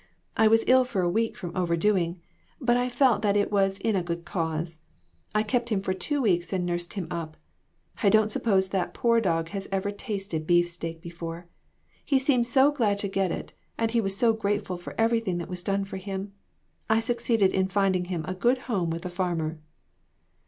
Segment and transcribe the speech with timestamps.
[0.35, 2.19] I was ill for a week from overdoing,
[2.59, 4.79] but I felt that it was in a good cause.
[5.35, 7.37] I kept him for two weeks and nursed him up.
[8.01, 11.45] I don't suppose that poor dog had ever tasted beefsteak before.
[12.03, 15.49] He seemed so glad to get it, and he was so grateful for everything that
[15.49, 16.33] was done for him.
[16.89, 19.59] I succeeded in finding him a good home with a farmer."